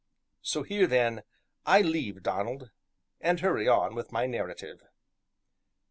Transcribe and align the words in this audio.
So 0.41 0.63
here 0.63 0.87
then 0.87 1.21
I 1.63 1.81
leave 1.81 2.23
Donald 2.23 2.71
and 3.19 3.39
hurry 3.39 3.67
on 3.67 3.93
with 3.93 4.11
my 4.11 4.25
narrative. 4.25 4.81